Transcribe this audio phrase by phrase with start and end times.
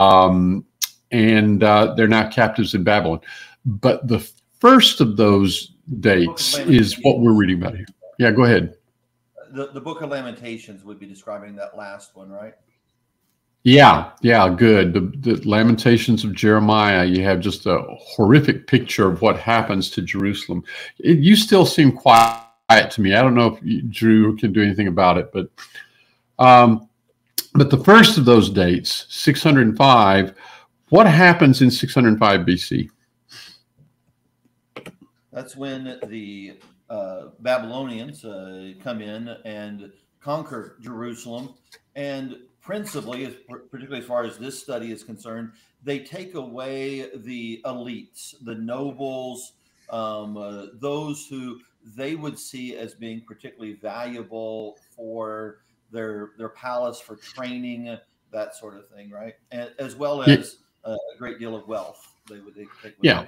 [0.00, 0.64] um,
[1.10, 3.20] and uh, they're now captives in Babylon.
[3.64, 4.20] But the
[4.60, 7.86] first of those dates is what we're reading about here.
[8.18, 8.74] Yeah, go ahead.
[9.52, 12.54] The, the book of Lamentations would be describing that last one, right?
[13.64, 14.92] Yeah, yeah, good.
[14.92, 15.00] The,
[15.34, 20.64] the Lamentations of Jeremiah, you have just a horrific picture of what happens to Jerusalem.
[20.98, 22.44] It, you still seem quiet
[22.90, 23.14] to me.
[23.14, 25.50] I don't know if you, Drew can do anything about it, but
[26.38, 26.87] um,
[27.58, 30.34] but the first of those dates, 605,
[30.90, 32.88] what happens in 605 BC?
[35.32, 36.58] That's when the
[36.88, 41.54] uh, Babylonians uh, come in and conquer Jerusalem.
[41.96, 43.36] And principally,
[43.70, 45.52] particularly as far as this study is concerned,
[45.82, 49.52] they take away the elites, the nobles,
[49.90, 51.58] um, uh, those who
[51.96, 55.58] they would see as being particularly valuable for
[55.90, 57.96] their their palace for training,
[58.32, 59.34] that sort of thing, right?
[59.50, 62.14] And, as well as a great deal of wealth.
[62.28, 62.94] They would they take.
[63.00, 63.26] Yeah.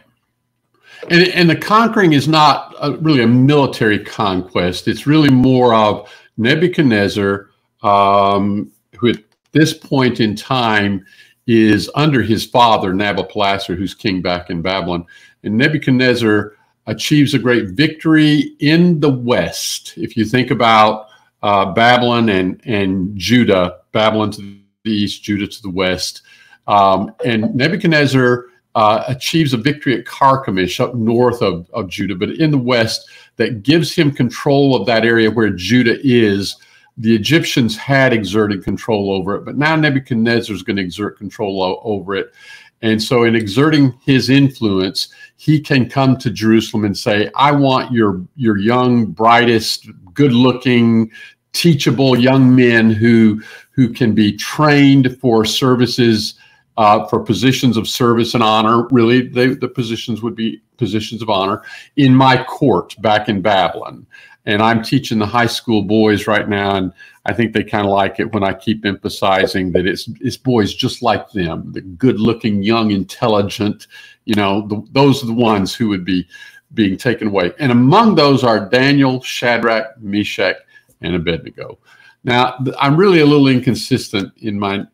[1.09, 4.89] And, and the conquering is not a, really a military conquest.
[4.89, 7.51] It's really more of Nebuchadnezzar,
[7.83, 9.19] um, who at
[9.53, 11.05] this point in time
[11.47, 15.07] is under his father, Nabopolassar, who's king back in Babylon.
[15.43, 16.55] And Nebuchadnezzar
[16.87, 19.95] achieves a great victory in the West.
[19.97, 21.07] If you think about
[21.43, 26.23] uh, Babylon and, and Judah, Babylon to the east, Judah to the west.
[26.67, 32.31] Um, and Nebuchadnezzar uh, achieves a victory at Carchemish up north of, of Judah, but
[32.31, 36.57] in the west that gives him control of that area where Judah is.
[36.99, 41.81] The Egyptians had exerted control over it, but now Nebuchadnezzar is going to exert control
[41.83, 42.35] over it.
[42.83, 47.93] And so, in exerting his influence, he can come to Jerusalem and say, I want
[47.93, 51.11] your, your young, brightest, good looking,
[51.53, 53.43] teachable young men who,
[53.73, 56.35] who can be trained for services,
[56.79, 58.87] uh, for positions of service and honor.
[58.89, 61.63] Really, they, the positions would be positions of honor
[61.97, 64.07] in my court back in Babylon.
[64.47, 66.93] And I'm teaching the high school boys right now, and
[67.27, 70.75] I think they kind of like it when I keep emphasizing that it's it's boys
[70.75, 73.87] just like them, the good-looking, young, intelligent.
[74.25, 76.27] You know, the, those are the ones who would be
[76.73, 77.53] being taken away.
[77.59, 80.57] And among those are Daniel, Shadrach, Meshach,
[81.03, 81.79] and Abednego.
[82.25, 84.85] Now, I'm really a little inconsistent in my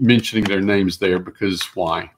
[0.00, 2.10] mentioning their names there because why?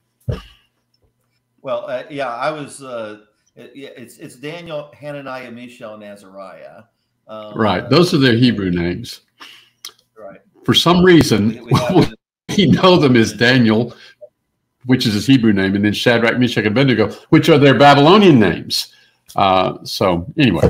[1.63, 2.83] Well, uh, yeah, I was.
[2.83, 3.21] Uh,
[3.57, 6.83] it, it's it's Daniel, Hananiah, Mishael, and Azariah.
[7.29, 9.23] Um, right, those are their Hebrew names.
[10.17, 10.41] Right.
[10.65, 12.15] For some reason, we, we,
[12.57, 13.95] we know them as Daniel,
[14.85, 18.39] which is his Hebrew name, and then Shadrach, Meshach, and Abednego, which are their Babylonian
[18.39, 18.95] names.
[19.35, 20.63] Uh, so anyway,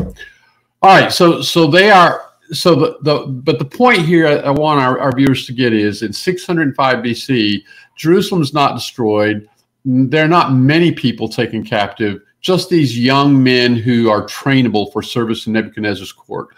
[0.82, 1.12] all right.
[1.12, 2.22] So so they are.
[2.52, 5.72] So the, the but the point here I, I want our, our viewers to get
[5.72, 7.64] is in 605 BC,
[7.96, 9.48] Jerusalem's not destroyed.
[9.84, 15.02] There are not many people taken captive just these young men who are trainable for
[15.02, 16.50] service in Nebuchadnezzar's court.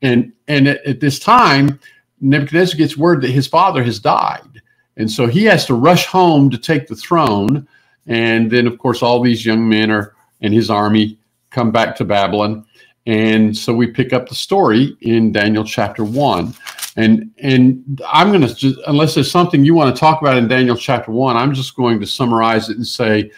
[0.00, 1.80] And, and at, at this time,
[2.20, 4.62] Nebuchadnezzar gets word that his father has died.
[4.96, 7.66] And so he has to rush home to take the throne.
[8.06, 11.18] And then, of course, all these young men are and his army
[11.50, 12.64] come back to Babylon.
[13.06, 16.54] And so we pick up the story in Daniel chapter one.
[16.96, 20.76] And and I'm going to unless there's something you want to talk about in Daniel
[20.76, 23.32] chapter one, I'm just going to summarize it and say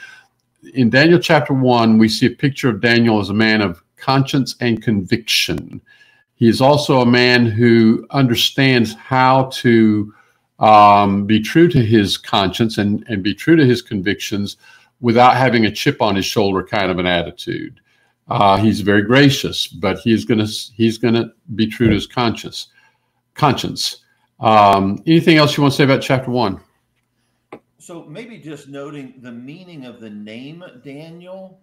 [0.75, 4.57] in Daniel chapter one, we see a picture of Daniel as a man of conscience
[4.61, 5.81] and conviction.
[6.35, 10.13] He is also a man who understands how to
[10.59, 14.57] um, be true to his conscience and, and be true to his convictions
[15.01, 17.81] without having a chip on his shoulder kind of an attitude.
[18.29, 22.69] Uh, he's very gracious, but he's gonna he's gonna be true to his conscience.
[23.35, 24.05] Conscience.
[24.41, 26.61] Um, anything else you want to say about chapter one?
[27.85, 31.61] So maybe just noting the meaning of the name Daniel.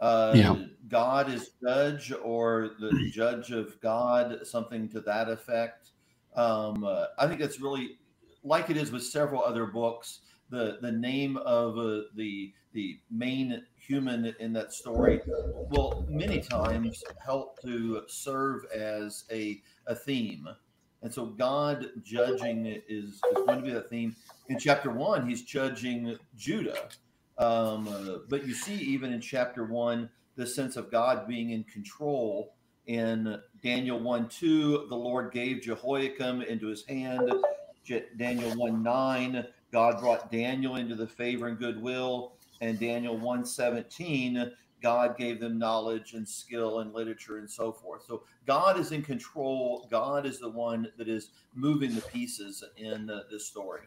[0.00, 0.56] Uh, yeah.
[0.88, 5.90] God is judge or the judge of God, something to that effect.
[6.34, 7.98] Um, uh, I think that's really
[8.42, 10.22] like it is with several other books.
[10.50, 15.20] The the name of uh, the the main human in that story
[15.70, 20.48] will many times help to serve as a a theme.
[21.02, 24.14] And so God judging is, is going to be the theme.
[24.48, 26.88] In chapter one, he's judging Judah.
[27.38, 31.64] Um, uh, but you see, even in chapter one, the sense of God being in
[31.64, 32.54] control.
[32.86, 37.30] In Daniel 1 2, the Lord gave Jehoiakim into his hand.
[38.16, 42.32] Daniel 1 9, God brought Daniel into the favor and goodwill.
[42.60, 44.52] And Daniel 1 17,
[44.82, 48.04] God gave them knowledge and skill and literature and so forth.
[48.06, 49.86] So God is in control.
[49.90, 53.82] God is the one that is moving the pieces in uh, this story.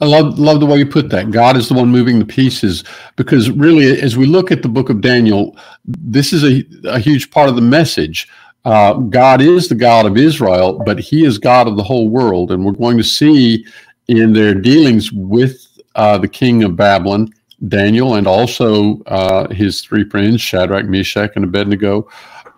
[0.00, 1.30] I love love the way you put that.
[1.30, 2.84] God is the one moving the pieces
[3.16, 7.30] because really, as we look at the book of Daniel, this is a, a huge
[7.30, 8.28] part of the message.
[8.64, 12.50] Uh, God is the God of Israel, but He is God of the whole world,
[12.50, 13.64] and we're going to see
[14.08, 17.32] in their dealings with uh, the king of Babylon,
[17.68, 22.08] Daniel, and also uh, his three friends, Shadrach, Meshach, and Abednego,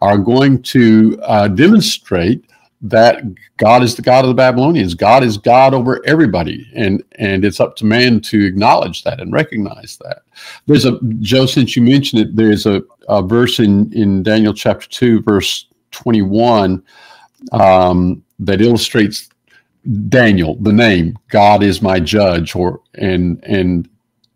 [0.00, 2.44] are going to uh, demonstrate
[2.82, 3.22] that
[3.58, 4.94] God is the God of the Babylonians.
[4.94, 9.32] God is God over everybody, and and it's up to man to acknowledge that and
[9.32, 10.22] recognize that.
[10.66, 14.88] There's a Joe, since you mentioned it, there's a, a verse in in Daniel chapter
[14.88, 16.82] two, verse twenty one,
[17.52, 19.28] um, that illustrates
[20.08, 23.88] Daniel, the name God is my judge, or and and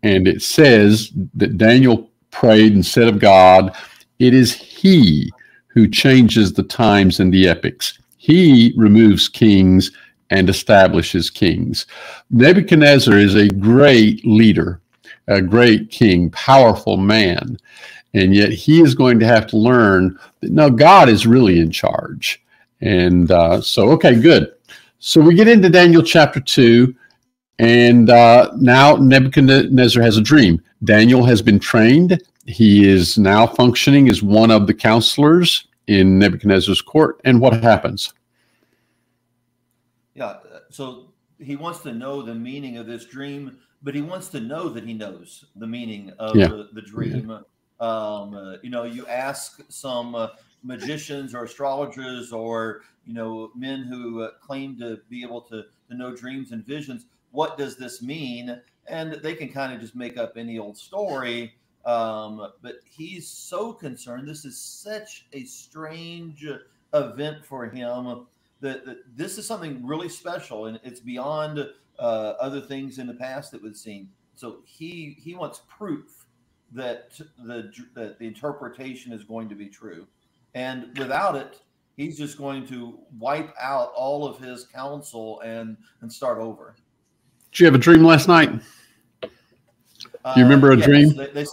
[0.03, 3.75] and it says that Daniel prayed and said of God,
[4.19, 5.31] "It is He
[5.67, 9.91] who changes the times and the epochs." He removes kings
[10.29, 11.85] and establishes kings.
[12.29, 14.81] Nebuchadnezzar is a great leader,
[15.27, 17.57] a great king, powerful man.
[18.13, 21.71] And yet he is going to have to learn that no, God is really in
[21.71, 22.43] charge.
[22.81, 24.53] And uh, so, okay, good.
[24.99, 26.93] So we get into Daniel chapter 2,
[27.59, 30.61] and uh, now Nebuchadnezzar has a dream.
[30.83, 32.21] Daniel has been trained.
[32.45, 37.19] He is now functioning as one of the counselors in Nebuchadnezzar's court.
[37.23, 38.13] And what happens?
[40.13, 40.37] Yeah.
[40.69, 44.69] So he wants to know the meaning of this dream, but he wants to know
[44.69, 46.47] that he knows the meaning of yeah.
[46.47, 47.29] the, the, dream.
[47.29, 47.39] Yeah.
[47.79, 50.29] Um, uh, you know, you ask some uh,
[50.63, 55.95] magicians or astrologers or, you know, men who uh, claim to be able to, to
[55.95, 58.59] know dreams and visions, what does this mean?
[58.87, 61.53] And they can kind of just make up any old story.
[61.87, 64.27] Um, but he's so concerned.
[64.27, 66.45] This is such a strange
[66.93, 68.25] event for him
[68.59, 71.65] that, that this is something really special and it's beyond
[71.97, 74.09] uh, other things in the past that would seen.
[74.35, 76.25] So he he wants proof
[76.73, 80.05] that the that the interpretation is going to be true,
[80.53, 81.61] and without it,
[81.95, 86.75] he's just going to wipe out all of his counsel and and start over.
[87.51, 88.51] Did you have a dream last night?
[89.23, 91.15] Uh, you remember a yes, dream?
[91.15, 91.45] They, they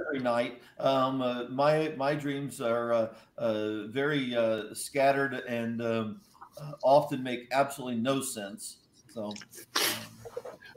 [0.00, 0.62] every night.
[0.78, 3.08] Um, uh, my my dreams are uh,
[3.38, 6.20] uh very uh, scattered and um,
[6.60, 8.78] uh, often make absolutely no sense.
[9.12, 9.32] So.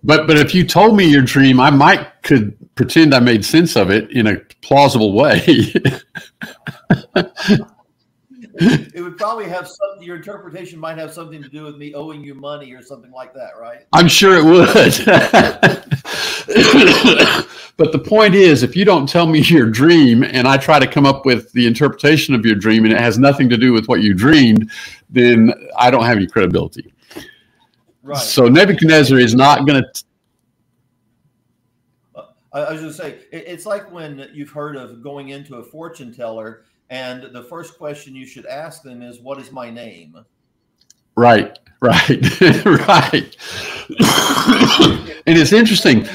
[0.03, 3.75] But but if you told me your dream, I might could pretend I made sense
[3.75, 5.43] of it in a plausible way.
[8.59, 12.23] it would probably have some your interpretation might have something to do with me owing
[12.23, 13.85] you money or something like that right?
[13.93, 14.67] I'm sure it would.
[17.77, 20.87] But the point is if you don't tell me your dream and i try to
[20.87, 23.87] come up with the interpretation of your dream and it has nothing to do with
[23.87, 24.71] what you dreamed
[25.11, 26.91] then i don't have any credibility.
[28.01, 28.17] Right.
[28.17, 30.03] So nebuchadnezzar is not going to
[32.53, 36.11] I was going to say, it's like when you've heard of going into a fortune
[36.11, 40.17] teller and the first question you should ask them is, What is my name?
[41.15, 42.09] Right, right,
[42.65, 43.35] right.
[45.25, 46.05] and it's interesting.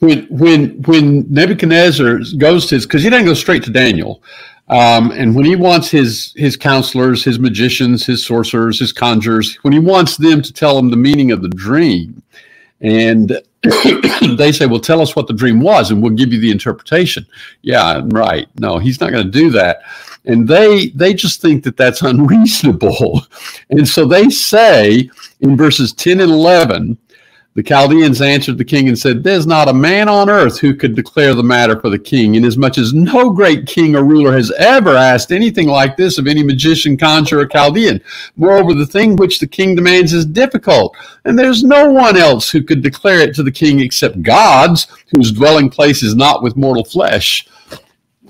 [0.00, 4.22] When when when Nebuchadnezzar goes to his because he doesn't go straight to Daniel,
[4.68, 9.72] um, and when he wants his his counselors, his magicians, his sorcerers, his conjurers, when
[9.72, 12.22] he wants them to tell him the meaning of the dream,
[12.80, 13.40] and
[14.36, 17.26] they say, Well, tell us what the dream was and we'll give you the interpretation.
[17.62, 18.48] Yeah, right.
[18.58, 19.82] No, he's not going to do that.
[20.24, 23.22] And they they just think that that's unreasonable.
[23.70, 26.98] And so they say in verses 10 and 11,
[27.58, 30.94] the Chaldeans answered the king and said, There's not a man on earth who could
[30.94, 34.90] declare the matter for the king, inasmuch as no great king or ruler has ever
[34.90, 38.00] asked anything like this of any magician, conjurer, or Chaldean.
[38.36, 42.62] Moreover, the thing which the king demands is difficult, and there's no one else who
[42.62, 46.84] could declare it to the king except God's, whose dwelling place is not with mortal
[46.84, 47.48] flesh.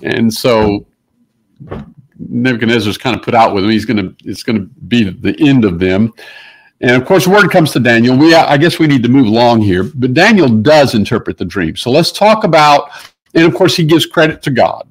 [0.00, 0.86] And so
[2.18, 3.70] Nebuchadnezzar's kind of put out with him.
[3.70, 6.14] He's going to, it's going to be the end of them.
[6.80, 8.16] And of course, word comes to Daniel.
[8.16, 11.76] We, I guess we need to move along here, but Daniel does interpret the dream.
[11.76, 12.90] So let's talk about,
[13.34, 14.88] and of course, he gives credit to God.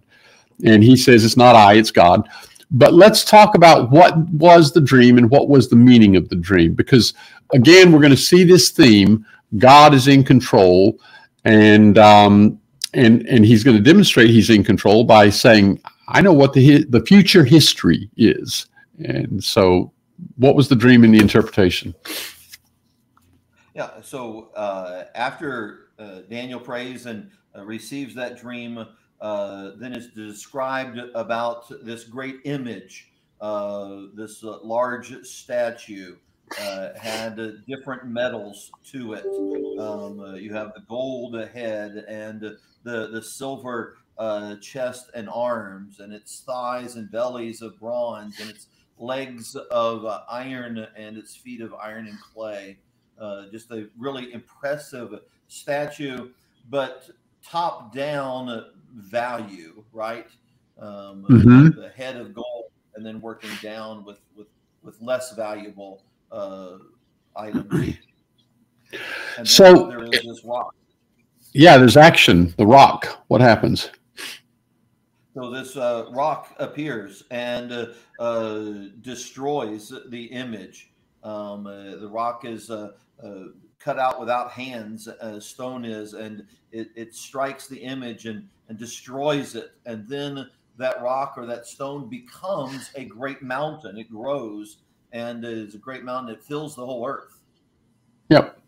[0.66, 2.28] And he says, it's not I, it's God.
[2.72, 6.36] But let's talk about what was the dream and what was the meaning of the
[6.36, 6.74] dream.
[6.74, 7.14] Because
[7.54, 9.26] again, we're going to see this theme
[9.58, 11.00] God is in control.
[11.46, 12.60] And, um,
[12.94, 16.84] and, and he's going to demonstrate he's in control by saying, I know what the,
[16.86, 18.66] the future history is.
[19.00, 19.94] And so
[20.36, 21.94] what was the dream and the interpretation?
[23.78, 24.02] Yeah.
[24.02, 28.86] So uh, after uh, Daniel prays and uh, receives that dream,
[29.22, 36.16] uh, then it's described about this great image, uh, this uh, large statue
[37.00, 39.26] had different metals to it.
[39.80, 43.98] Um, you have the gold head and the the silver
[44.62, 48.68] chest and arms, and its thighs and bellies of bronze, and its
[49.00, 52.78] legs of uh, iron and its feet of iron and clay.
[53.20, 56.30] Uh, just a really impressive statue,
[56.70, 57.10] but
[57.44, 60.28] top down value, right?
[60.80, 61.80] Um, mm-hmm.
[61.80, 64.48] The head of gold, and then working down with with
[64.84, 66.78] with less valuable uh,
[67.36, 67.98] items.
[69.44, 70.76] so there is this rock.
[71.54, 72.54] Yeah, there's action.
[72.58, 73.24] The rock.
[73.28, 73.90] What happens?
[75.38, 77.86] So this uh, rock appears and uh,
[78.18, 80.90] uh, destroys the image.
[81.24, 82.72] Um, uh, the rock is
[83.78, 85.08] cut out without hands,
[85.40, 89.74] stone is, and it, it strikes the image and, and destroys it.
[89.86, 93.96] And then that rock or that stone becomes a great mountain.
[93.96, 94.78] It grows
[95.12, 96.34] and is a great mountain.
[96.34, 97.42] It fills the whole earth.
[98.30, 98.60] Yep.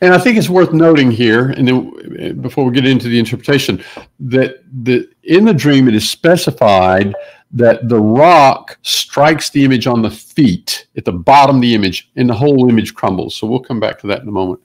[0.00, 3.82] And I think it's worth noting here, and then before we get into the interpretation,
[4.20, 7.14] that the in the dream it is specified
[7.50, 12.10] that the rock strikes the image on the feet at the bottom of the image,
[12.16, 13.34] and the whole image crumbles.
[13.34, 14.60] So we'll come back to that in a moment.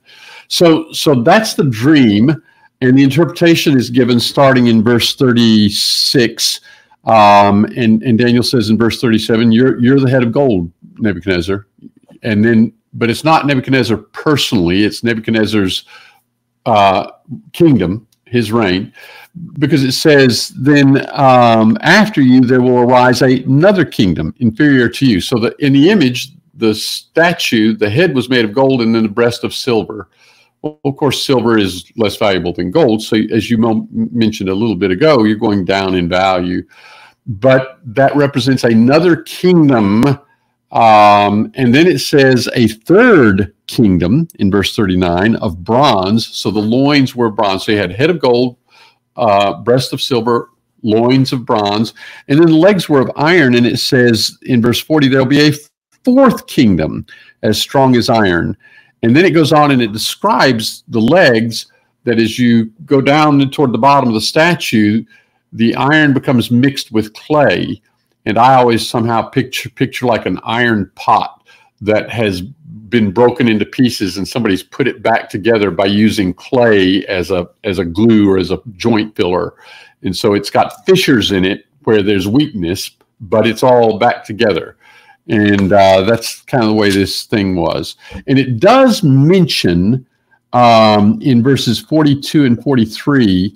[0.47, 2.29] So so that's the dream,
[2.81, 6.61] and the interpretation is given starting in verse thirty six.
[7.05, 11.67] Um, and, and Daniel says in verse 37, you're, you're the head of gold, Nebuchadnezzar.
[12.21, 15.85] And then but it's not Nebuchadnezzar personally, it's Nebuchadnezzar's
[16.65, 17.11] uh,
[17.51, 18.93] kingdom, his reign,
[19.59, 25.21] because it says, then um, after you there will arise another kingdom inferior to you.
[25.21, 29.03] So that in the image, the statue, the head was made of gold and then
[29.03, 30.09] the breast of silver.
[30.61, 33.01] Well, of course, silver is less valuable than gold.
[33.01, 33.57] So, as you
[33.91, 36.63] mentioned a little bit ago, you're going down in value.
[37.25, 40.03] But that represents another kingdom
[40.73, 46.27] um, and then it says a third kingdom in verse 39 of bronze.
[46.27, 47.65] So the loins were bronze.
[47.65, 48.57] So you had head of gold,
[49.15, 50.49] uh, breast of silver,
[50.81, 51.93] loins of bronze,
[52.27, 53.53] and then the legs were of iron.
[53.53, 55.53] And it says in verse 40, there'll be a
[56.03, 57.05] fourth kingdom
[57.43, 58.57] as strong as iron.
[59.03, 61.67] And then it goes on and it describes the legs
[62.03, 65.05] that as you go down toward the bottom of the statue,
[65.51, 67.79] the iron becomes mixed with clay
[68.25, 71.43] and I always somehow picture picture like an iron pot
[71.81, 77.05] that has been broken into pieces and somebody's put it back together by using clay
[77.07, 79.55] as a as a glue or as a joint filler.
[80.03, 84.77] And so it's got fissures in it where there's weakness, but it's all back together.
[85.27, 87.95] And uh, that's kind of the way this thing was.
[88.27, 90.05] And it does mention
[90.51, 93.55] um, in verses 42 and 43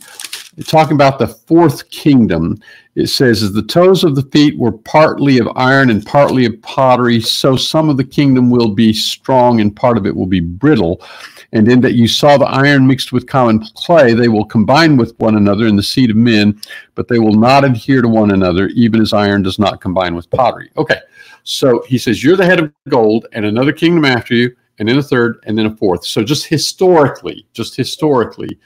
[0.65, 2.57] talking about the fourth kingdom,
[2.95, 6.59] it says, As the toes of the feet were partly of iron and partly of
[6.61, 10.39] pottery, so some of the kingdom will be strong and part of it will be
[10.39, 11.01] brittle.
[11.53, 15.17] And in that you saw the iron mixed with common clay, they will combine with
[15.19, 16.59] one another in the seed of men,
[16.95, 20.29] but they will not adhere to one another, even as iron does not combine with
[20.31, 20.71] pottery.
[20.75, 20.99] Okay,
[21.43, 24.97] so he says, You're the head of gold, and another kingdom after you, and then
[24.97, 26.05] a third, and then a fourth.
[26.05, 28.59] So just historically, just historically,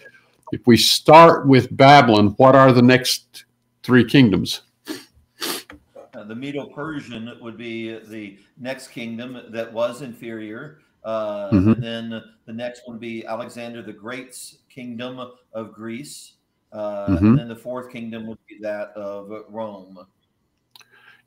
[0.52, 3.46] if we start with Babylon, what are the next
[3.84, 4.62] three kingdoms?
[4.88, 10.80] Uh, the Medo-Persian would be the next kingdom that was inferior.
[11.04, 11.72] Uh, mm-hmm.
[11.72, 15.20] And then the next one would be Alexander the Great's kingdom
[15.54, 16.34] of Greece.
[16.72, 17.26] Uh, mm-hmm.
[17.26, 20.06] And then the fourth kingdom would be that of Rome.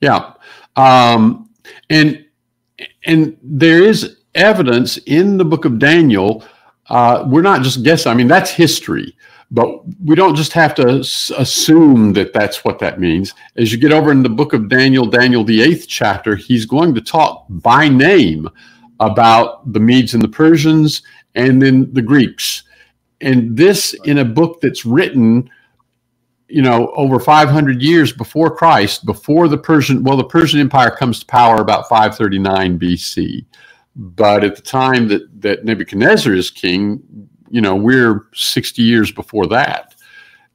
[0.00, 0.34] Yeah.
[0.76, 1.50] Um,
[1.90, 2.24] and
[3.06, 6.44] and there is evidence in the book of Daniel
[6.88, 8.12] uh, we're not just guessing.
[8.12, 9.16] I mean, that's history,
[9.50, 13.34] but we don't just have to assume that that's what that means.
[13.56, 16.94] As you get over in the book of Daniel, Daniel, the eighth chapter, he's going
[16.94, 18.48] to talk by name
[19.00, 21.02] about the Medes and the Persians
[21.34, 22.64] and then the Greeks.
[23.20, 25.50] And this in a book that's written,
[26.48, 31.20] you know, over 500 years before Christ, before the Persian, well, the Persian Empire comes
[31.20, 33.44] to power about 539 BC.
[33.96, 39.46] But at the time that, that Nebuchadnezzar is king, you know, we're 60 years before
[39.48, 39.94] that.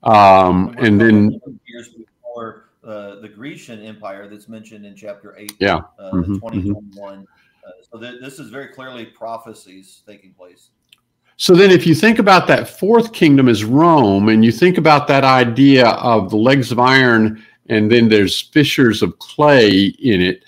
[0.03, 5.81] Um, and then years before uh, the Grecian Empire that's mentioned in chapter 8, yeah,
[5.97, 6.91] uh, mm-hmm, 2021.
[6.93, 7.21] Mm-hmm.
[7.21, 10.69] Uh, so th- this is very clearly prophecies taking place.
[11.37, 15.07] So then, if you think about that fourth kingdom as Rome, and you think about
[15.07, 20.43] that idea of the legs of iron, and then there's fissures of clay in it,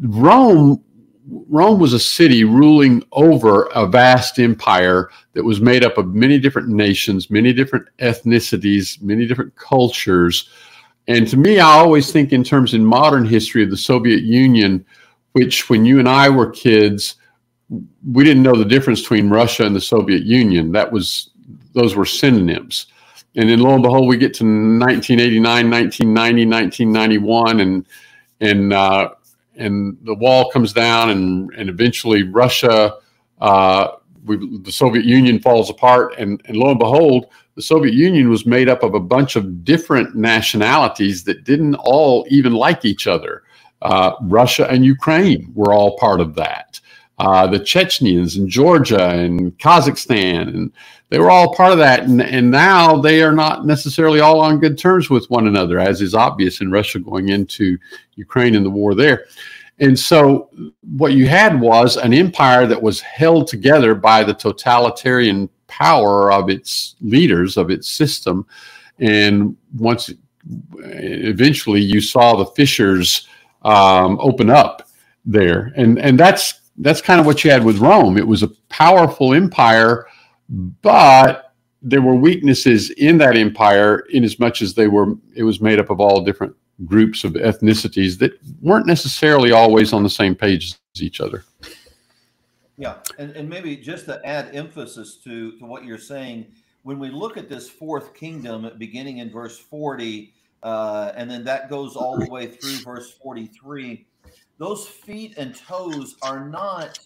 [0.00, 0.82] Rome
[1.28, 6.38] Rome was a city ruling over a vast empire that was made up of many
[6.38, 10.48] different nations, many different ethnicities, many different cultures.
[11.08, 14.84] And to me, I always think in terms in modern history of the Soviet Union,
[15.32, 17.16] which when you and I were kids
[17.68, 20.72] we didn't know the difference between Russia and the Soviet Union.
[20.72, 21.30] That was
[21.72, 22.86] those were synonyms.
[23.34, 27.86] And then lo and behold, we get to 1989, 1990, 1991, and
[28.40, 29.10] and uh,
[29.56, 32.96] and the wall comes down, and and eventually Russia,
[33.40, 33.88] uh,
[34.24, 38.46] we, the Soviet Union falls apart, and and lo and behold, the Soviet Union was
[38.46, 43.42] made up of a bunch of different nationalities that didn't all even like each other.
[43.82, 46.80] Uh, Russia and Ukraine were all part of that.
[47.18, 50.72] Uh, the Chechens and Georgia and Kazakhstan, and
[51.08, 52.02] they were all part of that.
[52.02, 56.02] And, and now they are not necessarily all on good terms with one another, as
[56.02, 57.78] is obvious in Russia going into
[58.16, 59.26] Ukraine and the war there.
[59.78, 60.48] And so,
[60.96, 66.48] what you had was an empire that was held together by the totalitarian power of
[66.48, 68.46] its leaders, of its system.
[68.98, 70.10] And once
[70.78, 73.28] eventually you saw the fissures
[73.62, 74.88] um, open up
[75.24, 75.72] there.
[75.76, 78.16] And, and that's, that's kind of what you had with Rome.
[78.16, 80.06] It was a powerful empire,
[80.48, 85.60] but there were weaknesses in that empire in as much as they were, it was
[85.60, 90.34] made up of all different groups of ethnicities that weren't necessarily always on the same
[90.34, 91.44] page as each other.
[92.78, 96.46] Yeah, and, and maybe just to add emphasis to, to what you're saying,
[96.82, 101.70] when we look at this fourth kingdom beginning in verse 40, uh, and then that
[101.70, 104.06] goes all the way through verse 43,
[104.58, 106.98] those feet and toes are not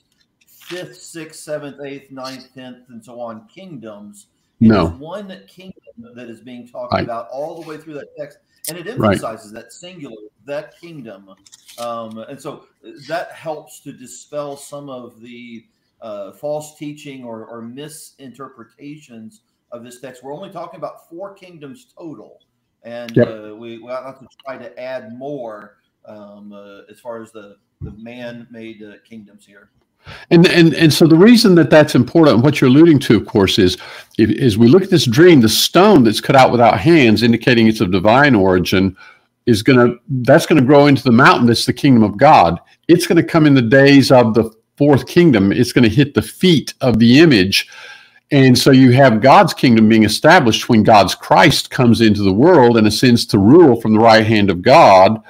[0.71, 4.27] fifth, sixth, seventh, eighth, ninth, tenth, and so on kingdoms.
[4.61, 4.89] It no.
[4.89, 5.75] one kingdom
[6.15, 7.03] that is being talked right.
[7.03, 9.63] about all the way through that text and it emphasizes right.
[9.63, 11.35] that singular, that kingdom,
[11.79, 12.67] um, and so
[13.09, 15.65] that helps to dispel some of the
[16.03, 20.23] uh, false teaching or, or, misinterpretations of this text.
[20.23, 22.41] We're only talking about four kingdoms total,
[22.85, 23.29] and yep.
[23.29, 27.57] uh, we, we have to try to add more um, uh, as far as the
[27.83, 29.71] the man-made uh, kingdoms here.
[30.31, 33.59] And, and and so the reason that that's important, what you're alluding to, of course,
[33.59, 33.77] is
[34.19, 37.81] as we look at this dream, the stone that's cut out without hands, indicating it's
[37.81, 38.97] of divine origin,
[39.47, 42.59] is to that's to grow into the mountain that's the kingdom of God.
[42.89, 45.53] It's to come in the days of the fourth kingdom.
[45.53, 47.69] It's to hit the feet of the image.
[48.33, 52.77] And so you have God's kingdom being established when God's Christ comes into the world
[52.77, 55.21] and ascends to rule from the right hand of God.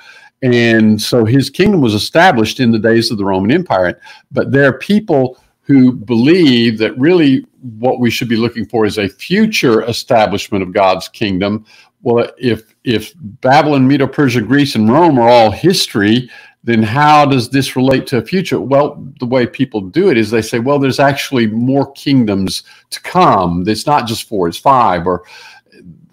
[0.43, 4.01] And so his kingdom was established in the days of the Roman Empire.
[4.33, 7.47] But there are people who believe that really
[7.79, 11.65] what we should be looking for is a future establishment of God's kingdom.
[12.03, 16.31] Well, if if Babylon, Medo Persia, Greece, and Rome are all history,
[16.65, 18.61] then how does this relate to a future?
[18.61, 23.01] Well, the way people do it is they say, well, there's actually more kingdoms to
[23.03, 23.65] come.
[23.67, 25.25] It's not just four, it's five, or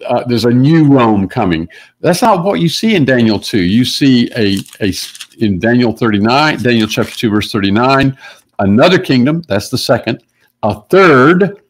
[0.06, 1.68] uh, there's a new Rome coming.
[2.02, 3.60] That's not what you see in Daniel 2.
[3.60, 4.94] You see a, a
[5.40, 8.18] in Daniel 39, Daniel chapter 2, verse 39,
[8.60, 10.24] another kingdom, that's the second,
[10.64, 11.62] a third,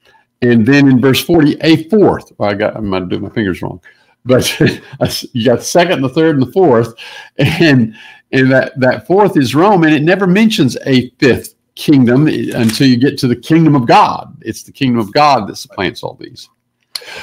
[0.42, 2.32] and then in verse 40, a fourth.
[2.38, 3.82] Well, I got I might do my fingers wrong.
[4.26, 4.60] But
[5.34, 6.94] you got the second, the third, and the fourth.
[7.38, 7.96] And
[8.32, 12.98] and that, that fourth is Rome, and it never mentions a fifth kingdom until you
[12.98, 14.36] get to the kingdom of God.
[14.42, 16.50] It's the kingdom of God that supplants all these.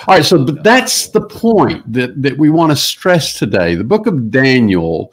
[0.06, 3.74] All right, so that's the point that, that we want to stress today.
[3.74, 5.12] The book of Daniel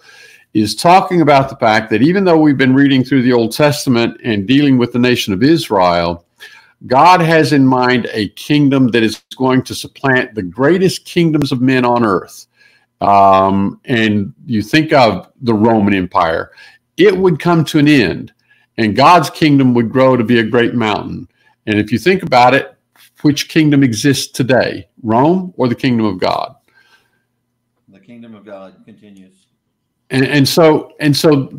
[0.53, 4.19] is talking about the fact that even though we've been reading through the Old Testament
[4.23, 6.25] and dealing with the nation of Israel,
[6.87, 11.61] God has in mind a kingdom that is going to supplant the greatest kingdoms of
[11.61, 12.47] men on earth.
[13.01, 16.51] Um, and you think of the Roman Empire,
[16.97, 18.33] it would come to an end,
[18.77, 21.27] and God's kingdom would grow to be a great mountain.
[21.65, 22.70] And if you think about it,
[23.23, 26.55] which kingdom exists today, Rome or the kingdom of God?
[27.89, 29.47] The kingdom of God continues.
[30.09, 31.51] And, and so, and so,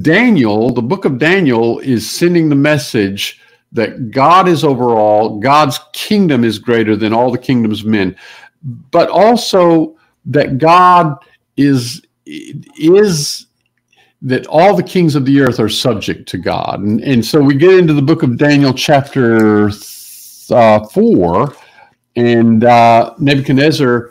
[0.00, 3.40] Daniel, the book of Daniel, is sending the message
[3.72, 8.16] that God is over all, God's kingdom is greater than all the kingdoms of men,
[8.62, 11.16] but also that God
[11.56, 13.46] is is
[14.22, 16.80] that all the kings of the earth are subject to God.
[16.80, 19.70] And, and so we get into the book of Daniel, chapter
[20.50, 21.54] uh, 4,
[22.16, 24.10] and uh, Nebuchadnezzar,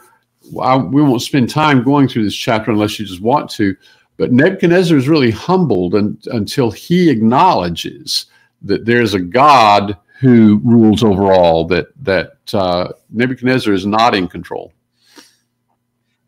[0.62, 3.76] I, we won't spend time going through this chapter unless you just want to,
[4.18, 8.28] but Nebuchadnezzar is really humbled and, until he acknowledges
[8.62, 14.28] that there's a God who rules over all, that, that uh, Nebuchadnezzar is not in
[14.28, 14.72] control.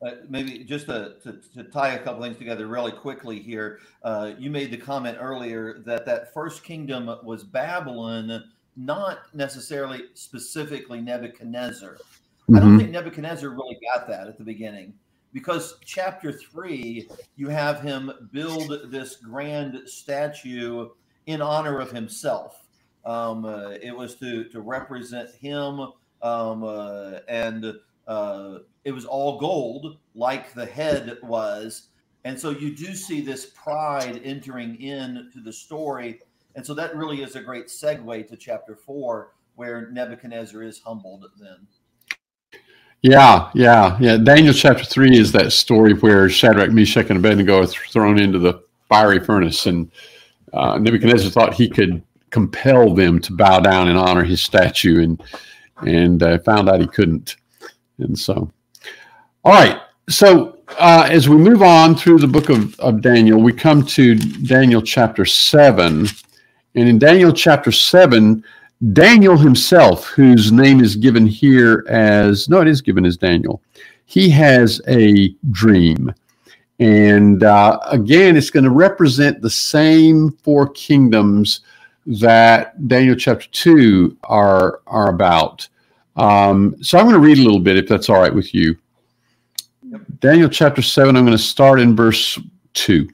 [0.05, 3.79] Uh, maybe just to, to, to, tie a couple things together really quickly here.
[4.03, 8.43] Uh, you made the comment earlier that that first kingdom was Babylon,
[8.75, 11.93] not necessarily specifically Nebuchadnezzar.
[11.93, 12.55] Mm-hmm.
[12.55, 12.77] I don't mm-hmm.
[12.79, 14.93] think Nebuchadnezzar really got that at the beginning
[15.35, 20.87] because chapter three, you have him build this grand statue
[21.25, 22.63] in honor of himself.
[23.05, 27.73] Um, uh, it was to to represent him, um, uh, and
[28.07, 31.89] uh, it was all gold, like the head was.
[32.23, 36.21] And so you do see this pride entering into the story,
[36.55, 41.25] and so that really is a great segue to chapter four, where Nebuchadnezzar is humbled.
[41.39, 41.67] Then.
[43.01, 44.17] Yeah, yeah, yeah.
[44.17, 48.63] Daniel chapter three is that story where Shadrach, Meshach, and Abednego are thrown into the
[48.89, 49.91] fiery furnace, and
[50.53, 55.21] uh, Nebuchadnezzar thought he could compel them to bow down and honor his statue, and
[55.81, 57.35] and uh, found out he couldn't.
[57.99, 58.51] And so,
[59.43, 59.81] all right.
[60.07, 64.15] So uh, as we move on through the book of, of Daniel, we come to
[64.15, 66.07] Daniel chapter seven,
[66.75, 68.43] and in Daniel chapter seven,
[68.91, 73.61] Daniel himself, whose name is given here as no, it is given as Daniel.
[74.05, 76.13] He has a dream.
[76.79, 81.61] And uh, again, it's going to represent the same four kingdoms
[82.05, 85.67] that Daniel chapter 2 are, are about.
[86.17, 88.77] Um, so I'm going to read a little bit if that's all right with you.
[90.19, 92.37] Daniel chapter 7, I'm going to start in verse
[92.73, 93.07] 2.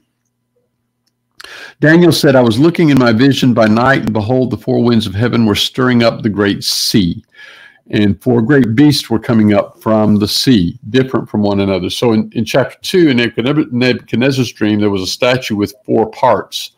[1.80, 5.06] Daniel said, I was looking in my vision by night, and behold, the four winds
[5.06, 7.24] of heaven were stirring up the great sea
[7.90, 11.90] and four great beasts were coming up from the sea, different from one another.
[11.90, 13.16] So in, in chapter 2, in
[13.72, 16.72] Nebuchadnezzar's dream, there was a statue with four parts.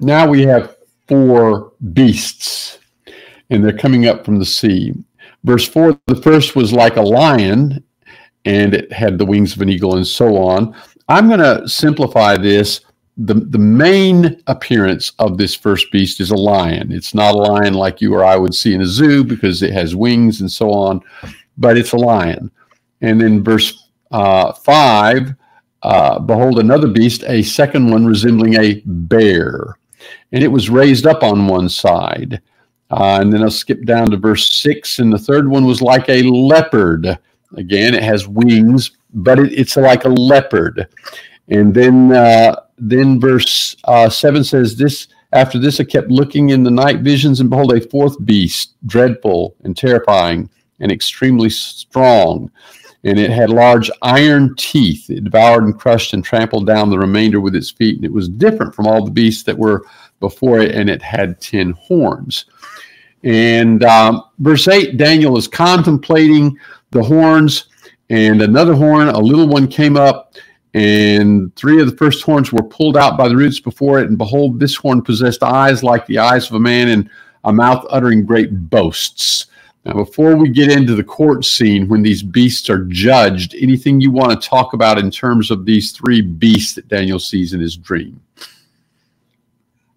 [0.00, 2.78] Now we have four beasts,
[3.50, 4.94] and they're coming up from the sea.
[5.44, 7.82] Verse 4 the first was like a lion,
[8.44, 10.74] and it had the wings of an eagle, and so on.
[11.08, 12.80] I'm going to simplify this
[13.18, 16.92] the, the main appearance of this first beast is a lion.
[16.92, 19.72] It's not a lion like you or I would see in a zoo because it
[19.72, 21.00] has wings and so on,
[21.56, 22.50] but it's a lion.
[23.00, 25.34] And then verse uh, 5
[25.82, 29.76] uh, Behold, another beast, a second one resembling a bear.
[30.32, 32.40] And it was raised up on one side.
[32.90, 35.00] Uh, and then I'll skip down to verse 6.
[35.00, 37.18] And the third one was like a leopard.
[37.56, 40.88] Again, it has wings, but it, it's like a leopard.
[41.48, 46.62] And then uh, then verse uh, 7 says, This after this I kept looking in
[46.62, 50.48] the night visions, and behold, a fourth beast, dreadful and terrifying
[50.80, 52.50] and extremely strong.
[53.04, 55.08] And it had large iron teeth.
[55.08, 57.96] It devoured and crushed and trampled down the remainder with its feet.
[57.96, 59.84] And it was different from all the beasts that were
[60.20, 62.46] before it, and it had ten horns.
[63.24, 66.56] And um, verse 8, Daniel is contemplating
[66.90, 67.66] the horns,
[68.10, 70.34] and another horn, a little one, came up
[70.74, 74.08] and three of the first horns were pulled out by the roots before it.
[74.08, 77.10] And behold, this horn possessed eyes like the eyes of a man and
[77.44, 79.46] a mouth uttering great boasts.
[79.84, 84.10] Now, before we get into the court scene when these beasts are judged, anything you
[84.10, 87.76] want to talk about in terms of these three beasts that Daniel sees in his
[87.76, 88.20] dream?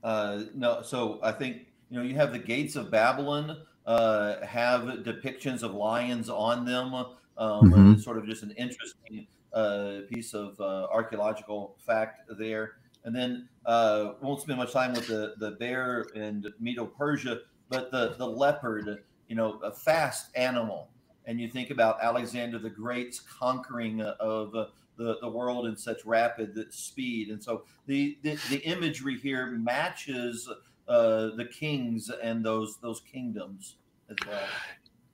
[0.03, 4.83] Uh, no, so I think you know you have the gates of Babylon uh, have
[5.03, 6.93] depictions of lions on them.
[6.93, 7.95] Um, mm-hmm.
[7.95, 12.73] Sort of just an interesting uh, piece of uh, archaeological fact there.
[13.03, 17.91] And then uh, won't spend much time with the, the bear and Medo Persia, but
[17.91, 20.89] the, the leopard, you know, a fast animal.
[21.25, 24.51] And you think about Alexander the Great's conquering of
[24.97, 27.29] the, the world in such rapid speed.
[27.29, 30.47] And so the, the, the imagery here matches
[30.87, 33.77] uh, the kings and those those kingdoms
[34.09, 34.47] as well.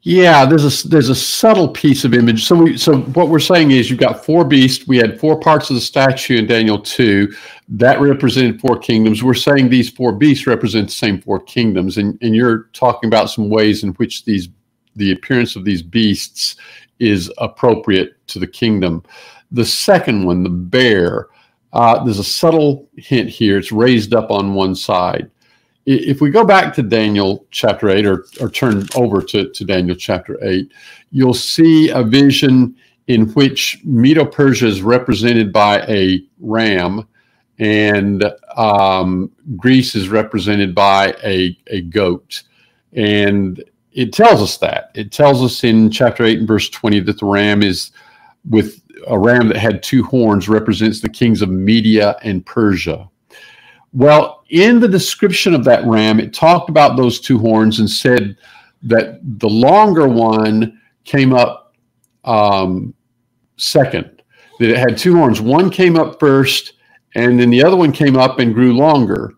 [0.07, 2.45] Yeah, there's a there's a subtle piece of image.
[2.45, 4.87] So we so what we're saying is you've got four beasts.
[4.87, 7.33] We had four parts of the statue in Daniel two
[7.67, 9.21] that represented four kingdoms.
[9.21, 13.29] We're saying these four beasts represent the same four kingdoms, and and you're talking about
[13.29, 14.47] some ways in which these
[14.95, 16.55] the appearance of these beasts
[16.99, 19.03] is appropriate to the kingdom.
[19.51, 21.27] The second one, the bear,
[21.73, 23.57] uh, there's a subtle hint here.
[23.57, 25.29] It's raised up on one side
[25.87, 29.95] if we go back to Daniel chapter 8 or, or turn over to, to Daniel
[29.95, 30.69] chapter 8,
[31.11, 32.75] you'll see a vision
[33.07, 37.07] in which Medo Persia is represented by a ram
[37.59, 38.25] and
[38.57, 42.43] um, Greece is represented by a, a goat.
[42.91, 44.91] And it tells us that.
[44.93, 47.91] It tells us in chapter 8 and verse 20 that the ram is
[48.49, 53.09] with a ram that had two horns represents the kings of Media and Persia.
[53.93, 58.37] Well, in the description of that ram, it talked about those two horns and said
[58.83, 61.75] that the longer one came up
[62.25, 62.93] um,
[63.57, 64.21] second,
[64.59, 65.41] that it had two horns.
[65.41, 66.73] One came up first,
[67.15, 69.33] and then the other one came up and grew longer.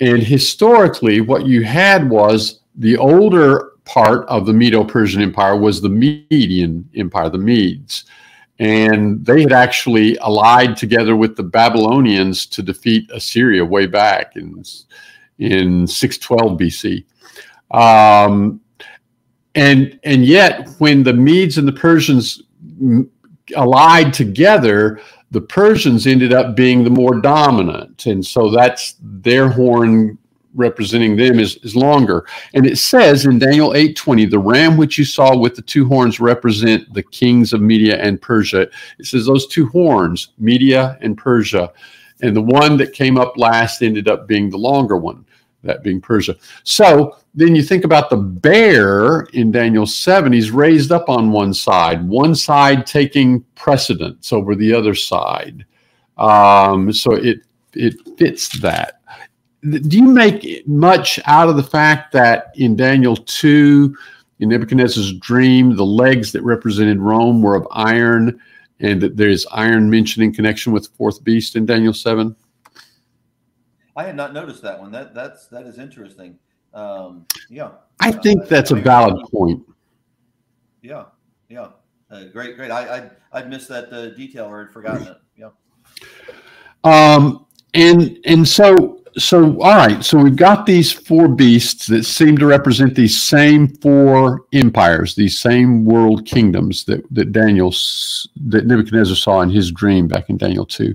[0.00, 5.80] And historically, what you had was the older part of the Medo Persian Empire was
[5.80, 8.04] the Median Empire, the Medes.
[8.58, 14.62] And they had actually allied together with the Babylonians to defeat Assyria way back in
[15.38, 17.04] in 612 BC.
[17.76, 18.60] Um,
[19.54, 22.42] and and yet, when the Medes and the Persians
[23.56, 30.18] allied together, the Persians ended up being the more dominant, and so that's their horn
[30.54, 32.26] representing them is, is longer.
[32.54, 36.20] And it says in Daniel 8:20, the ram which you saw with the two horns
[36.20, 38.62] represent the kings of Media and Persia.
[38.98, 41.72] It says those two horns, Media and Persia,
[42.22, 45.24] and the one that came up last ended up being the longer one,
[45.62, 46.36] that being Persia.
[46.64, 51.54] So then you think about the bear in Daniel 7, he's raised up on one
[51.54, 55.64] side, one side taking precedence over the other side.
[56.18, 57.40] Um, so it
[57.74, 59.00] it fits that
[59.62, 63.96] do you make much out of the fact that in Daniel 2,
[64.40, 68.40] in Nebuchadnezzar's dream, the legs that represented Rome were of iron,
[68.80, 72.34] and that there's iron mentioned in connection with the fourth beast in Daniel 7?
[73.94, 74.90] I had not noticed that one.
[74.90, 76.38] That that's that is interesting.
[76.72, 79.62] Um, yeah, I think uh, that's a valid point.
[80.80, 81.04] Yeah,
[81.50, 81.68] yeah,
[82.10, 82.70] uh, great, great.
[82.70, 85.18] I I I'd missed that uh, detail or had forgotten it.
[85.36, 85.50] Yeah.
[86.84, 92.36] Um, and and so so all right so we've got these four beasts that seem
[92.38, 97.70] to represent these same four empires these same world kingdoms that that daniel
[98.36, 100.94] that nebuchadnezzar saw in his dream back in daniel 2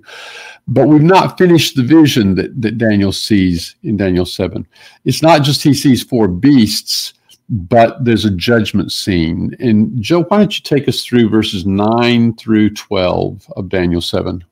[0.67, 4.65] but we've not finished the vision that that daniel sees in daniel 7
[5.05, 7.13] it's not just he sees four beasts
[7.49, 9.55] but there's a judgment scene.
[9.59, 14.43] And joe why don't you take us through verses 9 through 12 of daniel 7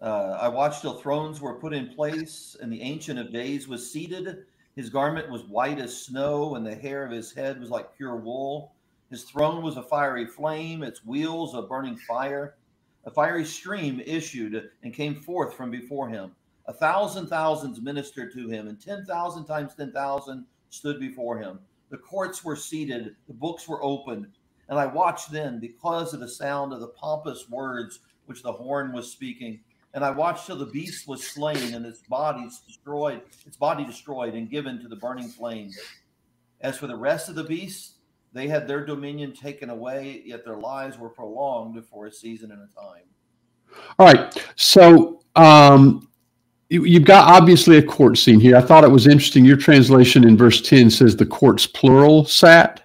[0.00, 3.90] uh, I watched till thrones were put in place, and the Ancient of Days was
[3.90, 4.44] seated.
[4.76, 8.16] His garment was white as snow, and the hair of his head was like pure
[8.16, 8.72] wool.
[9.10, 12.56] His throne was a fiery flame, its wheels a burning fire.
[13.06, 16.32] A fiery stream issued and came forth from before him.
[16.66, 21.58] A thousand thousands ministered to him, and 10,000 times 10,000 stood before him.
[21.90, 24.26] The courts were seated, the books were opened.
[24.68, 28.92] And I watched then because of the sound of the pompous words which the horn
[28.92, 29.60] was speaking.
[29.94, 34.34] And I watched till the beast was slain and its body destroyed, its body destroyed
[34.34, 35.78] and given to the burning flames.
[36.60, 37.94] As for the rest of the beasts,
[38.32, 42.60] they had their dominion taken away, yet their lives were prolonged for a season and
[42.60, 43.04] a time.
[43.98, 44.44] All right.
[44.56, 46.08] So um,
[46.68, 48.56] you, have got obviously a court scene here.
[48.56, 49.44] I thought it was interesting.
[49.44, 52.82] Your translation in verse 10 says the courts plural sat.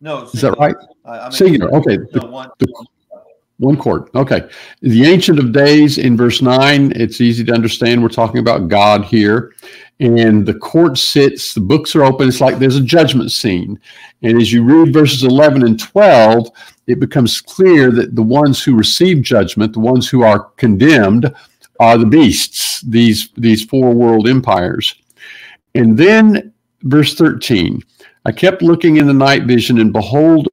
[0.00, 0.74] No, is that right?
[1.04, 1.72] I mean, singular.
[1.76, 1.96] Okay.
[1.96, 2.86] No, the, one, the,
[3.62, 4.10] one court.
[4.14, 4.48] Okay.
[4.80, 8.02] The Ancient of Days in verse 9, it's easy to understand.
[8.02, 9.54] We're talking about God here.
[10.00, 12.26] And the court sits, the books are open.
[12.26, 13.78] It's like there's a judgment scene.
[14.22, 16.48] And as you read verses 11 and 12,
[16.88, 21.32] it becomes clear that the ones who receive judgment, the ones who are condemned,
[21.78, 24.96] are the beasts, these, these four world empires.
[25.74, 27.80] And then verse 13
[28.24, 30.48] I kept looking in the night vision, and behold,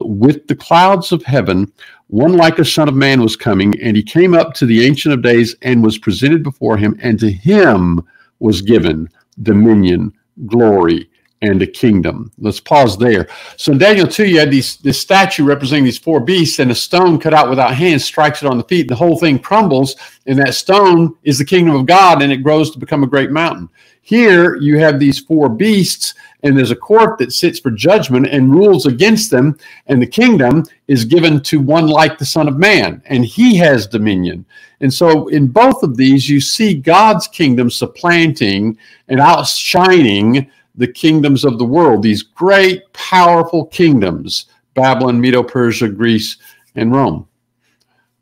[0.00, 1.72] with the clouds of heaven,
[2.08, 5.14] one like a son of man was coming, and he came up to the Ancient
[5.14, 8.00] of Days and was presented before him, and to him
[8.38, 9.08] was given
[9.42, 10.12] dominion,
[10.46, 11.08] glory,
[11.42, 12.32] and a kingdom.
[12.38, 13.28] Let's pause there.
[13.56, 16.74] So in Daniel 2, you had these, this statue representing these four beasts, and a
[16.74, 18.88] stone cut out without hands strikes it on the feet.
[18.88, 22.70] The whole thing crumbles, and that stone is the kingdom of God, and it grows
[22.72, 23.68] to become a great mountain.
[24.02, 28.50] Here you have these four beasts, and there's a court that sits for judgment and
[28.50, 33.02] rules against them, and the kingdom is given to one like the Son of Man,
[33.06, 34.46] and he has dominion.
[34.80, 41.44] And so in both of these, you see God's kingdom supplanting and outshining the kingdoms
[41.44, 46.36] of the world, these great, powerful kingdoms Babylon, Medo Persia, Greece,
[46.76, 47.26] and Rome.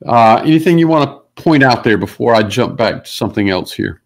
[0.07, 3.75] Uh, anything you want to point out there before I jump back to something else
[3.75, 4.01] here?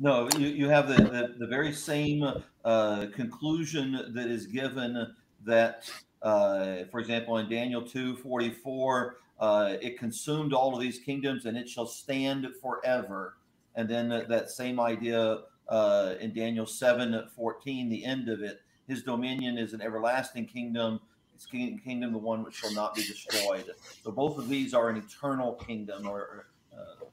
[0.00, 2.24] No, you, you have the, the, the very same
[2.64, 5.90] uh, conclusion that is given that,
[6.22, 11.56] uh, for example, in Daniel 2 44, uh, it consumed all of these kingdoms and
[11.56, 13.36] it shall stand forever.
[13.74, 19.02] And then that same idea uh, in Daniel 7 14, the end of it, his
[19.02, 21.00] dominion is an everlasting kingdom.
[21.34, 23.68] His kingdom, the one which shall not be destroyed.
[24.04, 27.04] So both of these are an eternal kingdom, or uh,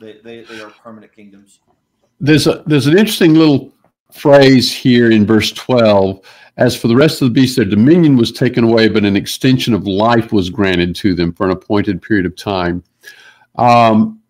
[0.00, 1.60] they, they, they are permanent kingdoms
[2.20, 3.72] there's a there's an interesting little
[4.14, 6.20] phrase here in verse 12
[6.56, 9.74] as for the rest of the beasts their dominion was taken away but an extension
[9.74, 12.82] of life was granted to them for an appointed period of time
[13.56, 14.20] um,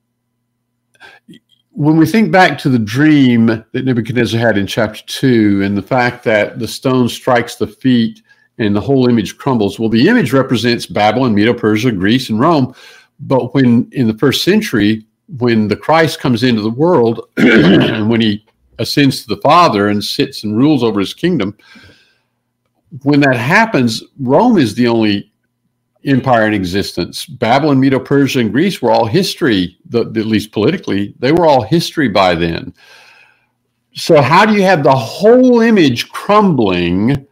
[1.70, 5.82] when we think back to the dream that nebuchadnezzar had in chapter 2 and the
[5.82, 8.22] fact that the stone strikes the feet
[8.58, 9.78] and the whole image crumbles.
[9.78, 12.74] Well, the image represents Babylon, Medo Persia, Greece, and Rome.
[13.20, 15.06] But when in the first century,
[15.38, 18.44] when the Christ comes into the world and when he
[18.78, 21.56] ascends to the Father and sits and rules over his kingdom,
[23.02, 25.32] when that happens, Rome is the only
[26.04, 27.26] empire in existence.
[27.26, 31.62] Babylon, Medo Persia, and Greece were all history, the, at least politically, they were all
[31.62, 32.72] history by then.
[33.94, 37.26] So, how do you have the whole image crumbling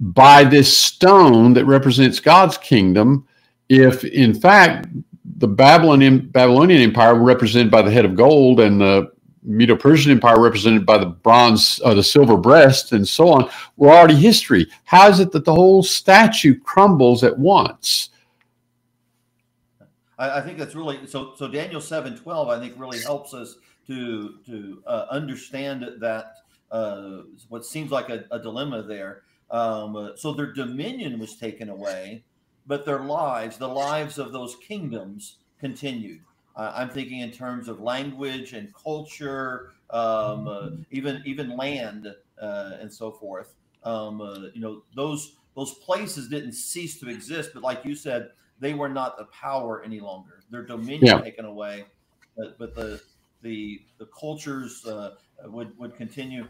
[0.00, 3.26] by this stone that represents God's kingdom
[3.68, 4.88] if, in fact,
[5.38, 9.13] the Babylonian, Babylonian Empire were represented by the head of gold and the
[9.44, 13.90] Medo Persian Empire represented by the bronze, uh, the silver breast, and so on, were
[13.90, 14.66] already history.
[14.84, 18.08] How is it that the whole statue crumbles at once?
[20.18, 21.34] I, I think that's really so.
[21.36, 26.36] So Daniel seven twelve, I think, really helps us to to uh, understand that
[26.70, 29.22] uh, what seems like a, a dilemma there.
[29.50, 32.24] Um, so their dominion was taken away,
[32.66, 36.22] but their lives, the lives of those kingdoms, continued.
[36.56, 42.08] Uh, I'm thinking in terms of language and culture, um, uh, even even land
[42.40, 43.54] uh, and so forth.
[43.82, 48.30] Um, uh, you know, those those places didn't cease to exist, but like you said,
[48.60, 50.40] they were not the power any longer.
[50.50, 51.20] Their dominion yeah.
[51.20, 51.86] taken away,
[52.36, 53.00] but, but the
[53.42, 55.14] the the cultures uh,
[55.44, 56.46] would would continue.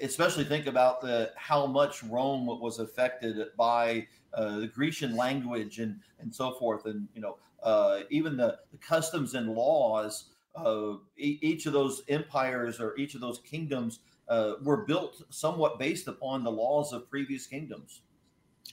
[0.00, 6.34] Especially think about the how much Rome was affected by the Grecian language and and
[6.34, 11.72] so forth, and you know uh, even the, the, customs and laws of each of
[11.72, 16.92] those empires or each of those kingdoms uh, were built somewhat based upon the laws
[16.92, 18.02] of previous kingdoms.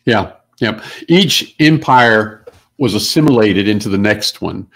[0.06, 0.84] Yeah, yeah.
[1.08, 2.46] Each empire
[2.78, 4.68] was assimilated into the next one.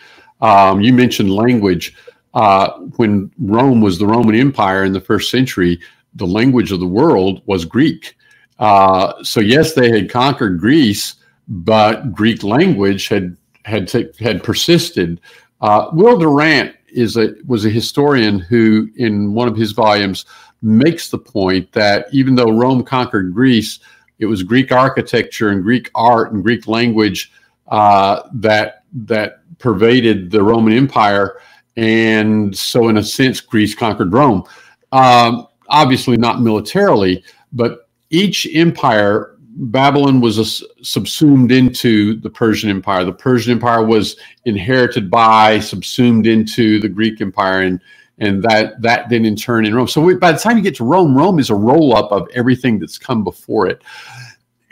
[0.41, 1.95] Um, you mentioned language.
[2.33, 5.79] Uh, when Rome was the Roman Empire in the first century,
[6.15, 8.17] the language of the world was Greek.
[8.61, 11.15] Uh, so yes, they had conquered Greece,
[11.47, 15.19] but Greek language had had had persisted.
[15.61, 20.25] Uh, Will Durant is a was a historian who, in one of his volumes,
[20.61, 23.79] makes the point that even though Rome conquered Greece,
[24.19, 27.31] it was Greek architecture and Greek art and Greek language
[27.69, 31.39] uh, that that pervaded the Roman Empire,
[31.77, 34.43] and so in a sense, Greece conquered Rome.
[34.91, 43.03] Um, obviously, not militarily, but each empire Babylon was subsumed into the Persian Empire.
[43.03, 47.79] The Persian Empire was inherited by, subsumed into the Greek Empire, and
[48.19, 49.87] and that that then in turn in Rome.
[49.87, 52.29] So we, by the time you get to Rome, Rome is a roll up of
[52.33, 53.83] everything that's come before it.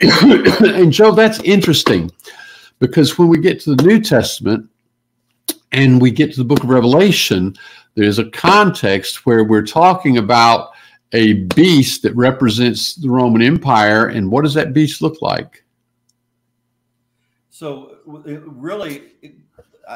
[0.00, 2.10] and Joe, that's interesting
[2.78, 4.68] because when we get to the New Testament
[5.72, 7.54] and we get to the Book of Revelation,
[7.96, 10.70] there's a context where we're talking about
[11.12, 14.08] a beast that represents the Roman Empire.
[14.08, 15.64] And what does that beast look like?
[17.48, 19.12] So, really,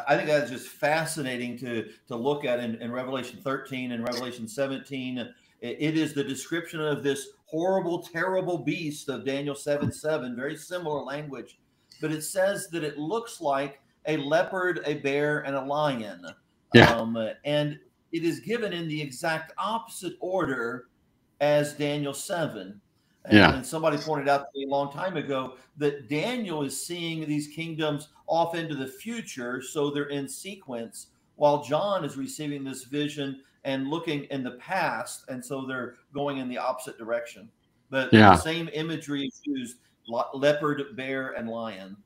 [0.07, 4.47] I think that's just fascinating to to look at in, in Revelation 13 and Revelation
[4.47, 5.33] 17.
[5.61, 11.01] It is the description of this horrible, terrible beast of Daniel 7 7, very similar
[11.03, 11.59] language.
[12.01, 16.27] But it says that it looks like a leopard, a bear, and a lion.
[16.75, 16.95] Yeah.
[16.95, 17.79] Um, and
[18.13, 20.89] it is given in the exact opposite order
[21.41, 22.81] as Daniel 7.
[23.27, 23.55] And, yeah.
[23.55, 27.49] and somebody pointed out to me a long time ago that Daniel is seeing these
[27.49, 33.41] kingdoms off into the future, so they're in sequence, while John is receiving this vision
[33.65, 37.49] and looking in the past, and so they're going in the opposite direction.
[37.91, 38.31] But yeah.
[38.31, 41.97] the same imagery is used leopard, bear, and lion.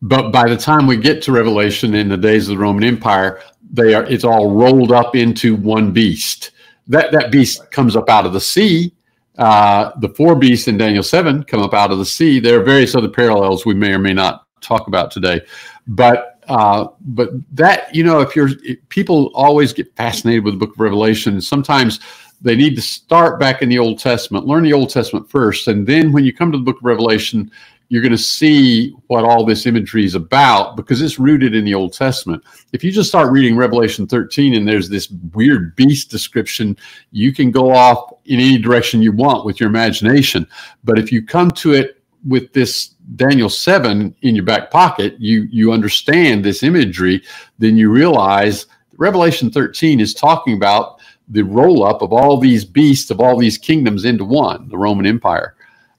[0.00, 3.40] But by the time we get to Revelation in the days of the Roman Empire,
[3.70, 6.50] they are it's all rolled up into one beast
[6.88, 8.92] that that beast comes up out of the sea.
[9.38, 12.38] Uh, the four beasts in Daniel seven come up out of the sea.
[12.38, 15.40] There are various other parallels we may or may not talk about today,
[15.86, 20.58] but uh, but that you know, if you're if people always get fascinated with the
[20.58, 21.40] Book of Revelation.
[21.40, 22.00] Sometimes
[22.40, 25.86] they need to start back in the Old Testament, learn the Old Testament first, and
[25.86, 27.50] then when you come to the Book of Revelation,
[27.92, 31.74] you're going to see what all this imagery is about because it's rooted in the
[31.74, 32.42] Old Testament.
[32.72, 36.74] If you just start reading Revelation 13 and there's this weird beast description,
[37.10, 40.46] you can go off in any direction you want with your imagination.
[40.84, 45.42] But if you come to it with this Daniel 7 in your back pocket, you
[45.50, 47.22] you understand this imagery,
[47.58, 50.98] then you realize Revelation 13 is talking about
[51.28, 55.04] the roll up of all these beasts of all these kingdoms into one, the Roman
[55.04, 55.56] Empire.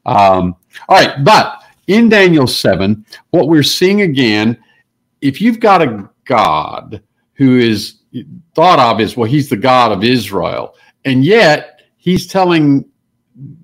[0.07, 0.55] Um,
[0.89, 4.57] all right, but in Daniel 7, what we're seeing again,
[5.21, 7.01] if you've got a God
[7.34, 7.99] who is
[8.55, 10.75] thought of as, well, he's the God of Israel,
[11.05, 12.86] and yet he's telling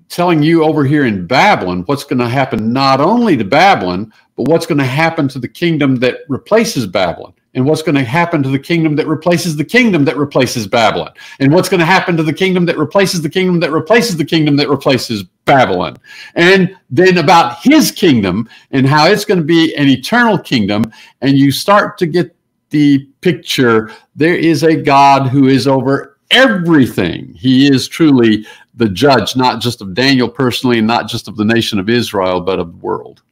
[0.08, 4.48] telling you over here in Babylon what's going to happen not only to Babylon, but
[4.48, 8.42] what's going to happen to the kingdom that replaces Babylon and what's going to happen
[8.42, 12.16] to the kingdom that replaces the kingdom that replaces Babylon, and what's going to happen
[12.16, 15.96] to the kingdom that replaces the kingdom that replaces the kingdom that replaces Babylon,
[16.34, 20.84] and then about his kingdom and how it's going to be an eternal kingdom.
[21.20, 22.36] And you start to get
[22.70, 27.34] the picture there is a God who is over everything.
[27.34, 31.44] He is truly the judge, not just of Daniel personally, and not just of the
[31.44, 33.22] nation of Israel, but of the world.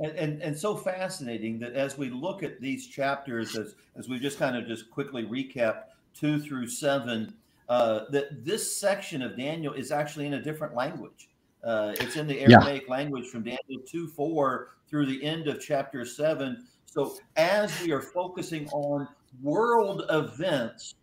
[0.00, 4.18] And, and, and so fascinating that as we look at these chapters, as, as we
[4.18, 5.84] just kind of just quickly recap
[6.14, 7.34] two through seven,
[7.68, 11.28] uh, that this section of Daniel is actually in a different language.
[11.64, 12.94] Uh, it's in the Aramaic yeah.
[12.94, 16.64] language from Daniel 2 4 through the end of chapter 7.
[16.86, 19.08] So, as we are focusing on
[19.42, 20.94] world events,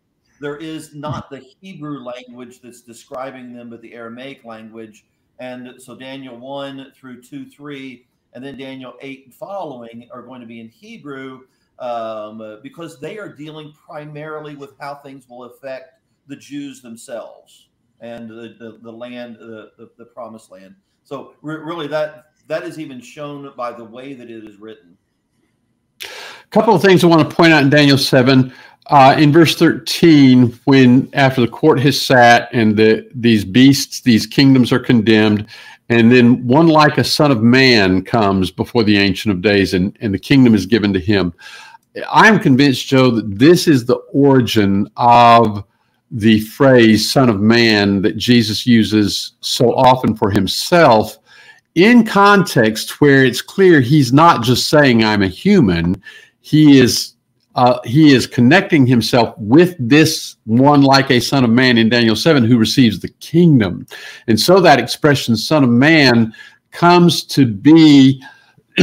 [0.41, 5.05] there is not the Hebrew language that's describing them, but the Aramaic language.
[5.39, 8.05] And so, Daniel 1 through 2 3
[8.35, 11.41] and then Daniel 8 and following are going to be in Hebrew
[11.79, 17.69] um, because they are dealing primarily with how things will affect the Jews themselves
[18.01, 20.75] and the, the, the land, the, the, the, promised land.
[21.03, 24.97] So re- really that that is even shown by the way that it is written.
[26.03, 28.53] A couple of things I want to point out in Daniel 7.
[28.87, 34.27] Uh, in verse 13, when after the court has sat and the, these beasts, these
[34.27, 35.47] kingdoms are condemned,
[35.89, 39.97] and then one like a son of man comes before the ancient of days and,
[40.01, 41.33] and the kingdom is given to him.
[42.11, 45.63] I'm convinced joe that this is the origin of
[46.11, 51.17] the phrase son of man that jesus uses so often for himself
[51.75, 56.01] in context where it's clear he's not just saying i'm a human.
[56.41, 57.14] He is
[57.55, 62.15] uh, he is connecting himself with this one like a son of man in Daniel
[62.15, 63.87] 7 who receives the kingdom.
[64.27, 66.33] And so that expression, son of man,
[66.71, 68.21] comes to be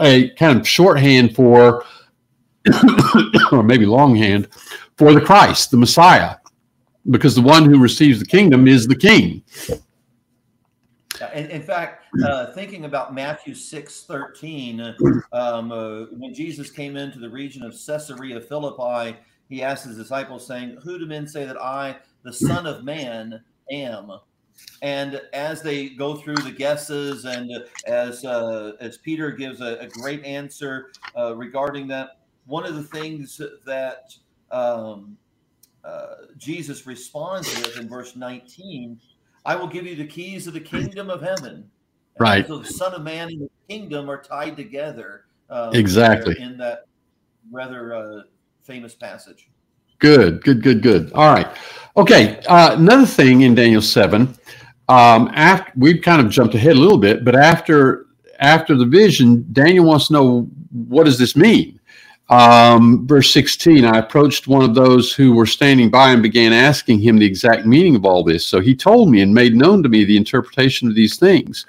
[0.00, 1.84] a kind of shorthand for,
[3.52, 4.48] or maybe longhand,
[4.96, 6.36] for the Christ, the Messiah,
[7.10, 9.42] because the one who receives the kingdom is the king.
[11.34, 14.94] In, in fact, uh, thinking about Matthew 6 13,
[15.32, 19.18] um, uh, when Jesus came into the region of Caesarea Philippi,
[19.48, 23.42] he asked his disciples, saying, Who do men say that I, the Son of Man,
[23.70, 24.12] am?
[24.82, 27.50] And as they go through the guesses, and
[27.86, 32.82] as uh, as Peter gives a, a great answer uh, regarding that, one of the
[32.82, 34.14] things that
[34.50, 35.16] um,
[35.84, 39.00] uh, Jesus responds with in verse 19
[39.44, 41.70] I will give you the keys of the kingdom of heaven.
[42.18, 42.46] Right.
[42.46, 45.24] So the Son of Man and the kingdom are tied together.
[45.48, 46.40] Um, exactly.
[46.40, 46.86] In that
[47.50, 48.22] rather uh,
[48.62, 49.48] famous passage.
[49.98, 51.12] Good, good, good, good.
[51.12, 51.48] All right.
[51.96, 52.40] Okay.
[52.48, 54.34] Uh, another thing in Daniel 7,
[54.88, 58.06] um, after we've kind of jumped ahead a little bit, but after
[58.38, 60.50] after the vision, Daniel wants to know
[60.88, 61.79] what does this mean?
[62.30, 67.00] Um, verse 16, I approached one of those who were standing by and began asking
[67.00, 68.46] him the exact meaning of all this.
[68.46, 71.66] So he told me and made known to me the interpretation of these things.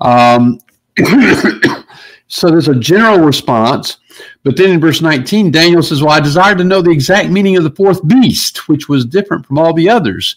[0.00, 0.58] Um,
[2.26, 3.98] so there's a general response.
[4.42, 7.56] But then in verse 19, Daniel says, Well, I desired to know the exact meaning
[7.56, 10.34] of the fourth beast, which was different from all the others.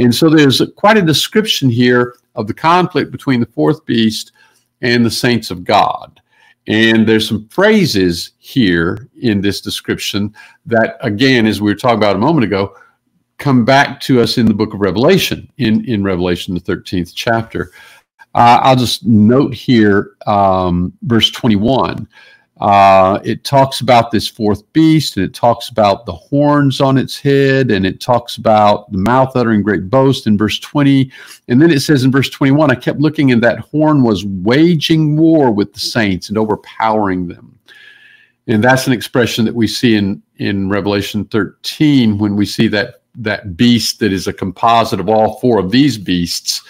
[0.00, 4.32] And so there's a, quite a description here of the conflict between the fourth beast
[4.82, 6.20] and the saints of God.
[6.66, 10.34] And there's some phrases here in this description
[10.66, 12.74] that, again, as we were talking about a moment ago,
[13.38, 17.72] come back to us in the book of Revelation, in, in Revelation, the 13th chapter.
[18.34, 22.08] Uh, I'll just note here, um, verse 21.
[22.60, 27.18] Uh, it talks about this fourth beast, and it talks about the horns on its
[27.18, 31.10] head, and it talks about the mouth uttering great boast in verse 20.
[31.48, 35.16] And then it says in verse 21, I kept looking, and that horn was waging
[35.16, 37.58] war with the saints and overpowering them.
[38.46, 43.02] And that's an expression that we see in, in Revelation 13 when we see that,
[43.16, 46.62] that beast that is a composite of all four of these beasts.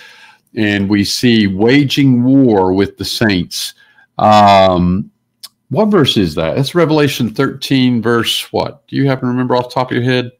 [0.57, 3.74] And we see waging war with the saints.
[4.18, 5.11] Um,
[5.71, 6.57] what verse is that?
[6.57, 8.87] That's Revelation 13, verse what?
[8.87, 10.33] Do you happen to remember off the top of your head?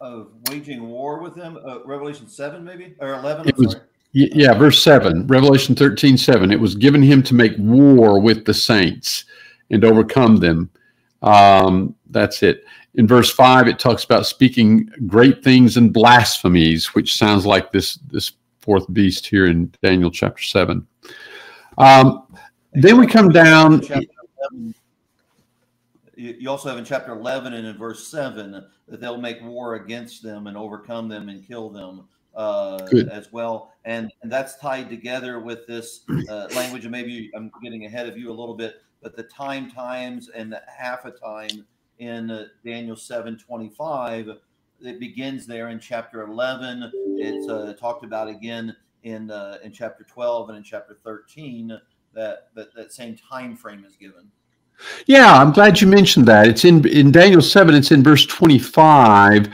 [0.00, 1.58] Of waging war with them?
[1.64, 2.94] Uh, Revelation 7, maybe?
[3.00, 3.48] Or 11?
[3.48, 3.76] It was,
[4.12, 6.52] yeah, verse 7, Revelation 13, 7.
[6.52, 9.24] It was given him to make war with the saints
[9.70, 10.70] and overcome them.
[11.22, 12.64] Um, that's it.
[12.94, 17.96] In verse 5, it talks about speaking great things and blasphemies, which sounds like this,
[18.10, 20.86] this fourth beast here in Daniel chapter 7.
[21.78, 22.26] Um,
[22.72, 23.82] then we come down.
[26.16, 30.22] you also have in chapter 11 and in verse 7 that they'll make war against
[30.22, 33.72] them and overcome them and kill them uh, as well.
[33.84, 36.84] And, and that's tied together with this uh, language.
[36.84, 40.52] And maybe I'm getting ahead of you a little bit, but the time times and
[40.52, 41.66] the half a time
[41.98, 44.28] in uh, Daniel 7 25,
[44.82, 46.90] it begins there in chapter 11.
[47.16, 51.78] It's uh, talked about again in uh, in chapter 12 and in chapter 13
[52.14, 54.30] that, that that same time frame is given.
[55.06, 56.48] Yeah, I'm glad you mentioned that.
[56.48, 57.74] It's in in Daniel seven.
[57.74, 59.46] It's in verse twenty five,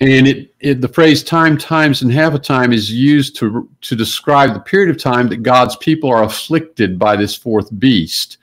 [0.00, 3.94] and it, it the phrase "time, times, and half a time" is used to to
[3.94, 8.38] describe the period of time that God's people are afflicted by this fourth beast.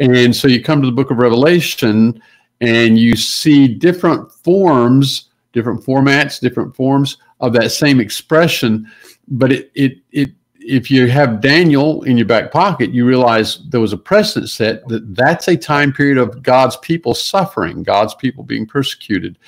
[0.00, 2.22] And so you come to the Book of Revelation,
[2.60, 8.90] and you see different forms, different formats, different forms of that same expression,
[9.28, 10.30] but it it it
[10.68, 14.86] if you have Daniel in your back pocket, you realize there was a precedent set
[14.88, 19.38] that that's a time period of God's people suffering, God's people being persecuted.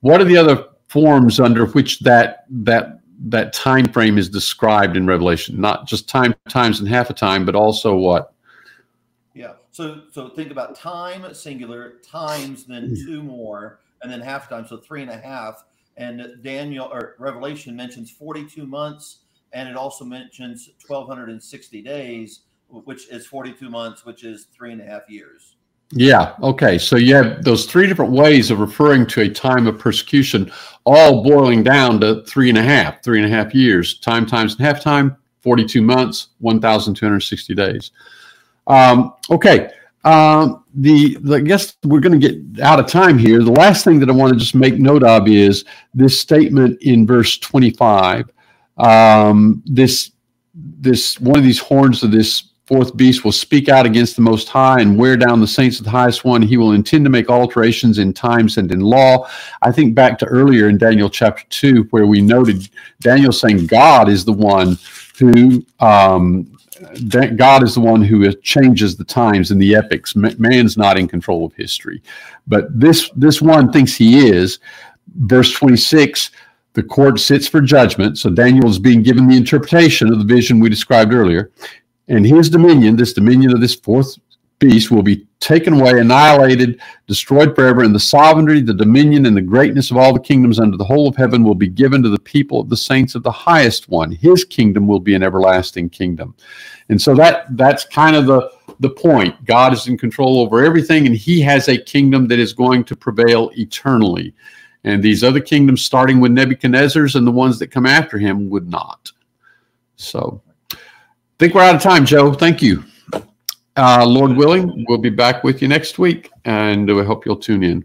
[0.00, 5.06] What are the other forms under which that that that time frame is described in
[5.06, 5.60] Revelation?
[5.60, 8.34] Not just time, times, and half a time, but also what?
[9.32, 9.52] Yeah.
[9.70, 13.06] So so think about time singular times, then hmm.
[13.06, 15.64] two more, and then half time, so three and a half.
[15.96, 19.20] And Daniel or Revelation mentions forty-two months
[19.54, 24.84] and it also mentions 1260 days which is 42 months which is three and a
[24.84, 25.56] half years.
[25.92, 29.78] Yeah okay so you have those three different ways of referring to a time of
[29.78, 30.50] persecution
[30.84, 33.98] all boiling down to three and a half three and a half years.
[33.98, 37.90] Time times and half time 42 months 1260 days.
[38.66, 39.70] Um, okay
[40.04, 43.42] um, the, the, I guess we're going to get out of time here.
[43.42, 47.06] The last thing that I want to just make note of is this statement in
[47.06, 48.30] verse 25
[48.76, 50.12] um, this
[50.54, 54.48] this one of these horns of this fourth beast will speak out against the most
[54.48, 57.28] high and wear down the saints of the highest one he will intend to make
[57.28, 59.28] alterations in times and in law
[59.62, 62.68] i think back to earlier in daniel chapter 2 where we noted
[63.00, 64.78] daniel saying god is the one
[65.18, 66.50] who um,
[67.36, 70.14] God is the one who changes the times and the epics.
[70.16, 72.02] Man's not in control of history,
[72.46, 74.58] but this this one thinks he is.
[75.16, 76.30] Verse twenty six
[76.74, 78.18] the court sits for judgment.
[78.18, 81.50] So Daniel is being given the interpretation of the vision we described earlier.
[82.08, 84.18] And his dominion, this dominion of this fourth
[84.58, 87.84] beast, will be taken away, annihilated, destroyed forever.
[87.84, 91.08] And the sovereignty, the dominion, and the greatness of all the kingdoms under the whole
[91.08, 94.10] of heaven will be given to the people of the saints of the highest one.
[94.10, 96.34] His kingdom will be an everlasting kingdom.
[96.88, 98.50] And so that that's kind of the
[98.80, 99.44] the point.
[99.44, 102.96] God is in control over everything, and He has a kingdom that is going to
[102.96, 104.34] prevail eternally.
[104.84, 108.68] And these other kingdoms, starting with Nebuchadnezzar's and the ones that come after him, would
[108.68, 109.10] not.
[109.96, 110.76] So I
[111.38, 112.32] think we're out of time, Joe.
[112.34, 112.84] Thank you.
[113.76, 117.64] Uh, Lord willing, we'll be back with you next week, and we hope you'll tune
[117.64, 117.84] in.